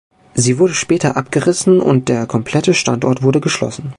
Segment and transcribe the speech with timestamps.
[0.33, 3.89] Sie wurde später abgerissen und der komplette Standort wurde geschlossen.